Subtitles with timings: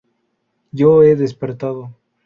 [0.71, 1.95] Yo he despertado.